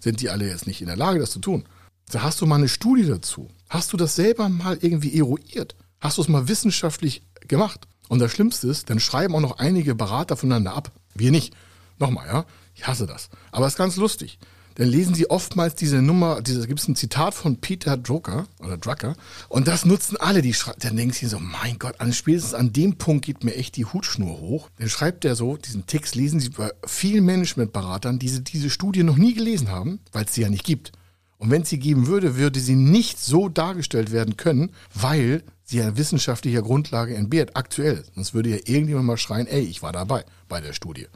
Sind 0.00 0.20
die 0.20 0.30
alle 0.30 0.48
jetzt 0.48 0.66
nicht 0.66 0.80
in 0.80 0.86
der 0.86 0.96
Lage, 0.96 1.20
das 1.20 1.30
zu 1.30 1.38
tun? 1.38 1.64
Da 2.10 2.22
hast 2.22 2.40
du 2.40 2.46
mal 2.46 2.56
eine 2.56 2.68
Studie 2.68 3.06
dazu. 3.06 3.48
Hast 3.68 3.92
du 3.92 3.96
das 3.96 4.16
selber 4.16 4.48
mal 4.48 4.78
irgendwie 4.80 5.16
eruiert? 5.16 5.76
Hast 6.00 6.16
du 6.16 6.22
es 6.22 6.28
mal 6.28 6.48
wissenschaftlich 6.48 7.22
gemacht? 7.46 7.86
Und 8.08 8.18
das 8.20 8.32
Schlimmste 8.32 8.68
ist, 8.68 8.90
dann 8.90 9.00
schreiben 9.00 9.34
auch 9.34 9.40
noch 9.40 9.58
einige 9.58 9.94
Berater 9.94 10.36
voneinander 10.36 10.74
ab. 10.74 10.90
Wir 11.14 11.30
nicht. 11.30 11.54
Nochmal, 11.98 12.26
ja? 12.26 12.44
Ich 12.74 12.86
hasse 12.86 13.06
das. 13.06 13.28
Aber 13.50 13.66
es 13.66 13.74
ist 13.74 13.78
ganz 13.78 13.96
lustig. 13.96 14.38
Dann 14.78 14.86
lesen 14.86 15.12
sie 15.12 15.28
oftmals 15.28 15.74
diese 15.74 16.00
Nummer, 16.00 16.40
diese, 16.40 16.64
gibt 16.68 16.78
es 16.78 16.86
ein 16.86 16.94
Zitat 16.94 17.34
von 17.34 17.56
Peter 17.56 17.96
Drucker 17.96 18.46
oder 18.60 18.76
Drucker 18.76 19.16
und 19.48 19.66
das 19.66 19.84
nutzen 19.84 20.16
alle, 20.16 20.40
die. 20.40 20.54
Dann 20.78 20.96
denken 20.96 21.12
sie 21.12 21.26
so, 21.26 21.40
mein 21.40 21.80
Gott, 21.80 22.00
an, 22.00 22.12
spätestens 22.12 22.54
an 22.54 22.72
dem 22.72 22.96
Punkt 22.96 23.24
geht 23.24 23.42
mir 23.42 23.56
echt 23.56 23.74
die 23.74 23.86
Hutschnur 23.86 24.38
hoch. 24.38 24.70
Dann 24.78 24.88
schreibt 24.88 25.24
er 25.24 25.34
so, 25.34 25.56
diesen 25.56 25.86
Text 25.86 26.14
lesen 26.14 26.38
sie 26.38 26.50
bei 26.50 26.70
vielen 26.86 27.24
Managementberatern, 27.24 28.20
die 28.20 28.44
diese 28.44 28.70
Studie 28.70 29.02
noch 29.02 29.16
nie 29.16 29.34
gelesen 29.34 29.68
haben, 29.68 29.98
weil 30.12 30.26
es 30.26 30.34
sie 30.34 30.42
ja 30.42 30.48
nicht 30.48 30.64
gibt. 30.64 30.92
Und 31.38 31.50
wenn 31.50 31.62
es 31.62 31.70
sie 31.70 31.78
geben 31.78 32.06
würde, 32.08 32.36
würde 32.36 32.58
sie 32.58 32.74
nicht 32.74 33.20
so 33.20 33.48
dargestellt 33.48 34.10
werden 34.10 34.36
können, 34.36 34.70
weil 34.92 35.44
sie 35.62 35.80
an 35.82 35.96
wissenschaftlicher 35.96 36.62
Grundlage 36.62 37.14
entbehrt, 37.14 37.56
aktuell. 37.56 38.04
Sonst 38.14 38.34
würde 38.34 38.50
ja 38.50 38.56
irgendjemand 38.56 39.06
mal 39.06 39.16
schreien, 39.16 39.46
ey, 39.46 39.62
ich 39.62 39.82
war 39.82 39.92
dabei 39.92 40.24
bei 40.48 40.60
der 40.60 40.72
Studie. 40.72 41.06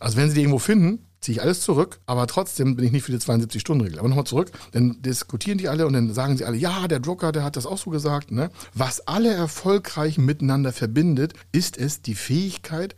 Also 0.00 0.16
wenn 0.16 0.28
sie 0.28 0.34
die 0.34 0.40
irgendwo 0.42 0.58
finden, 0.58 1.06
ziehe 1.20 1.36
ich 1.36 1.42
alles 1.42 1.62
zurück, 1.62 2.00
aber 2.06 2.26
trotzdem 2.26 2.76
bin 2.76 2.84
ich 2.84 2.92
nicht 2.92 3.04
für 3.04 3.12
die 3.12 3.18
72-Stunden-Regel. 3.18 3.98
Aber 3.98 4.08
nochmal 4.08 4.26
zurück, 4.26 4.52
dann 4.72 5.00
diskutieren 5.02 5.58
die 5.58 5.68
alle 5.68 5.86
und 5.86 5.94
dann 5.94 6.12
sagen 6.12 6.36
sie 6.36 6.44
alle, 6.44 6.56
ja, 6.56 6.86
der 6.86 7.00
Drucker, 7.00 7.32
der 7.32 7.42
hat 7.42 7.56
das 7.56 7.66
auch 7.66 7.78
so 7.78 7.90
gesagt. 7.90 8.30
Ne? 8.30 8.50
Was 8.74 9.06
alle 9.08 9.32
Erfolgreichen 9.32 10.24
miteinander 10.24 10.72
verbindet, 10.72 11.32
ist 11.52 11.76
es 11.76 12.02
die 12.02 12.14
Fähigkeit, 12.14 12.96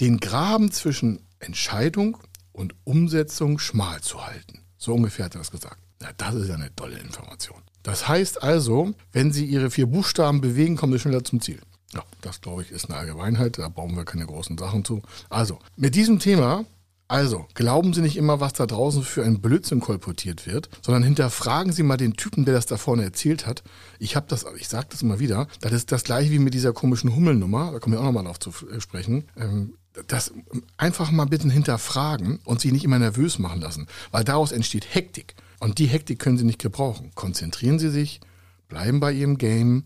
den 0.00 0.18
Graben 0.18 0.72
zwischen 0.72 1.20
Entscheidung 1.38 2.16
und 2.52 2.74
Umsetzung 2.84 3.58
schmal 3.58 4.00
zu 4.00 4.26
halten. 4.26 4.60
So 4.76 4.94
ungefähr 4.94 5.26
hat 5.26 5.34
er 5.34 5.40
das 5.40 5.50
gesagt. 5.50 5.78
Ja, 6.02 6.10
das 6.16 6.34
ist 6.34 6.48
ja 6.48 6.54
eine 6.54 6.74
tolle 6.74 6.98
Information. 6.98 7.58
Das 7.82 8.08
heißt 8.08 8.42
also, 8.42 8.92
wenn 9.12 9.32
Sie 9.32 9.44
Ihre 9.46 9.70
vier 9.70 9.86
Buchstaben 9.86 10.40
bewegen, 10.40 10.76
kommen 10.76 10.92
Sie 10.92 10.98
schneller 10.98 11.24
zum 11.24 11.40
Ziel. 11.40 11.60
Ja, 11.92 12.04
das 12.20 12.40
glaube 12.40 12.62
ich 12.62 12.70
ist 12.70 12.88
eine 12.88 12.98
Allgemeinheit, 12.98 13.58
da 13.58 13.68
brauchen 13.68 13.96
wir 13.96 14.04
keine 14.04 14.26
großen 14.26 14.56
Sachen 14.56 14.84
zu. 14.84 15.02
Also, 15.28 15.58
mit 15.76 15.94
diesem 15.94 16.18
Thema, 16.18 16.64
also, 17.08 17.46
glauben 17.54 17.92
Sie 17.92 18.02
nicht 18.02 18.16
immer, 18.16 18.38
was 18.38 18.52
da 18.52 18.66
draußen 18.66 19.02
für 19.02 19.24
ein 19.24 19.40
Blödsinn 19.40 19.80
kolportiert 19.80 20.46
wird, 20.46 20.70
sondern 20.80 21.02
hinterfragen 21.02 21.72
Sie 21.72 21.82
mal 21.82 21.96
den 21.96 22.14
Typen, 22.14 22.44
der 22.44 22.54
das 22.54 22.66
da 22.66 22.76
vorne 22.76 23.02
erzählt 23.02 23.46
hat. 23.46 23.64
Ich 23.98 24.14
habe 24.14 24.26
das, 24.28 24.46
ich 24.56 24.68
sage 24.68 24.86
das 24.90 25.02
immer 25.02 25.18
wieder, 25.18 25.48
das 25.60 25.72
ist 25.72 25.90
das 25.90 26.04
gleiche 26.04 26.30
wie 26.30 26.38
mit 26.38 26.54
dieser 26.54 26.72
komischen 26.72 27.14
Hummelnummer, 27.16 27.72
da 27.72 27.80
kommen 27.80 27.96
wir 27.96 28.00
auch 28.00 28.04
nochmal 28.04 28.24
drauf 28.24 28.38
zu 28.38 28.52
sprechen. 28.78 29.24
Ähm, 29.36 29.74
das 30.06 30.32
einfach 30.76 31.10
mal 31.10 31.24
bitte 31.24 31.50
hinterfragen 31.50 32.38
und 32.44 32.60
sich 32.60 32.70
nicht 32.70 32.84
immer 32.84 33.00
nervös 33.00 33.40
machen 33.40 33.60
lassen, 33.60 33.88
weil 34.12 34.22
daraus 34.22 34.52
entsteht 34.52 34.94
Hektik. 34.94 35.34
Und 35.60 35.78
die 35.78 35.86
Hektik 35.86 36.18
können 36.18 36.38
Sie 36.38 36.44
nicht 36.44 36.58
gebrauchen. 36.58 37.12
Konzentrieren 37.14 37.78
Sie 37.78 37.90
sich, 37.90 38.20
bleiben 38.68 38.98
bei 38.98 39.12
Ihrem 39.12 39.36
Game, 39.36 39.84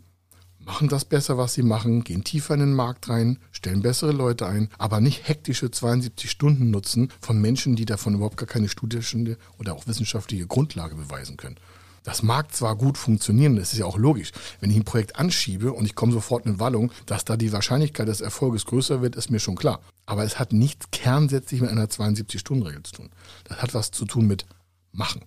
machen 0.61 0.89
das 0.89 1.05
besser, 1.05 1.37
was 1.37 1.53
Sie 1.53 1.63
machen, 1.63 2.05
gehen 2.05 2.23
tiefer 2.23 2.55
in 2.55 2.61
den 2.61 2.75
Markt 2.75 3.09
rein, 3.09 3.39
stellen 3.51 3.83
bessere 3.83 4.13
Leute 4.13 4.47
ein, 4.47 4.69
aber 4.79 5.01
nicht 5.01 5.29
hektische 5.29 5.73
72 5.73 6.31
Stunden 6.31 6.71
nutzen 6.71 7.11
von 7.21 7.41
Menschen, 7.41 7.75
die 7.75 7.87
davon 7.87 8.15
überhaupt 8.15 8.37
gar 8.37 8.47
keine 8.47 8.69
studische 8.69 9.37
oder 9.59 9.75
auch 9.75 9.89
wissenschaftliche 9.89 10.47
Grundlage 10.47 10.95
beweisen 10.95 11.37
können. 11.37 11.57
Das 12.05 12.23
mag 12.23 12.55
zwar 12.55 12.77
gut 12.77 12.97
funktionieren, 12.97 13.57
das 13.57 13.73
ist 13.73 13.79
ja 13.81 13.87
auch 13.87 13.99
logisch. 13.99 14.31
Wenn 14.61 14.71
ich 14.71 14.77
ein 14.77 14.85
Projekt 14.85 15.17
anschiebe 15.17 15.73
und 15.73 15.87
ich 15.87 15.97
komme 15.97 16.13
sofort 16.13 16.47
in 16.47 16.61
Wallung, 16.61 16.93
dass 17.07 17.25
da 17.25 17.37
die 17.37 17.53
Wahrscheinlichkeit 17.53 18.07
des 18.07 18.21
Erfolges 18.21 18.65
größer 18.67 19.03
wird, 19.03 19.17
ist 19.17 19.31
mir 19.31 19.41
schon 19.41 19.57
klar. 19.57 19.81
Aber 20.07 20.23
es 20.23 20.39
hat 20.39 20.53
nichts 20.53 20.87
kernsätzlich 20.93 21.63
mit 21.63 21.71
einer 21.71 21.87
72-Stunden-Regel 21.87 22.83
zu 22.85 22.93
tun. 22.93 23.11
Das 23.45 23.61
hat 23.61 23.75
was 23.75 23.91
zu 23.91 24.05
tun 24.05 24.29
mit 24.29 24.47
Machen 24.93 25.23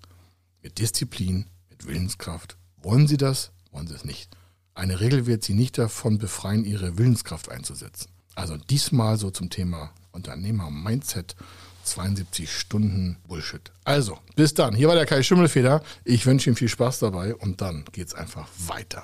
mit 0.62 0.80
Disziplin, 0.80 1.46
mit 1.70 1.88
Willenskraft. 1.88 2.58
Wollen 2.78 3.08
Sie 3.08 3.18
das? 3.18 3.52
Wollen 3.72 3.88
Sie 3.88 3.96
es 3.96 4.06
nicht? 4.06 4.30
Eine 4.74 5.00
Regel 5.00 5.26
wird 5.26 5.44
Sie 5.44 5.54
nicht 5.54 5.78
davon 5.78 6.18
befreien, 6.18 6.66
Ihre 6.66 6.98
Willenskraft 6.98 7.50
einzusetzen. 7.50 8.10
Also 8.36 8.58
diesmal 8.58 9.18
so 9.18 9.32
zum 9.32 9.50
Thema 9.50 9.92
Unternehmer-Mindset. 10.12 11.36
72 11.84 12.52
Stunden 12.52 13.18
Bullshit. 13.28 13.72
Also, 13.86 14.20
bis 14.36 14.54
dann. 14.54 14.76
Hier 14.76 14.90
war 14.90 14.96
der 14.96 15.06
Kai 15.06 15.24
Schimmelfeder. 15.24 15.82
Ich 16.04 16.26
wünsche 16.26 16.50
Ihnen 16.50 16.58
viel 16.58 16.68
Spaß 16.68 17.00
dabei 17.00 17.34
und 17.34 17.62
dann 17.62 17.86
geht's 17.94 18.14
einfach 18.14 18.48
weiter. 18.68 19.04